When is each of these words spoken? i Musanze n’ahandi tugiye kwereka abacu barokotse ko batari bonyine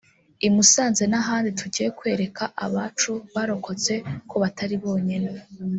i 0.47 0.49
Musanze 0.53 1.03
n’ahandi 1.11 1.49
tugiye 1.59 1.87
kwereka 1.97 2.43
abacu 2.65 3.11
barokotse 3.33 3.93
ko 4.29 4.35
batari 4.43 4.75
bonyine 4.83 5.29